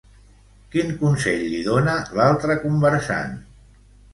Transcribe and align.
Quin 0.75 0.89
consell 1.01 1.45
li 1.51 1.61
dona 1.67 1.95
l'altre 2.21 2.57
conversant? 2.65 3.37